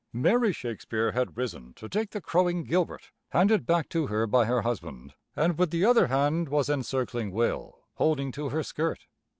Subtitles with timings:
[0.13, 4.63] Mary Shakespeare had risen to take the crowing Gilbert, handed back to her by her
[4.63, 9.05] husband, and with the other hand was encircling Will, holding to her skirt.